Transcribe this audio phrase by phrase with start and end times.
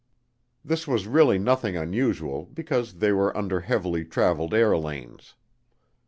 [0.65, 5.35] This was really nothing unusual because they were under heavily traveled air lanes.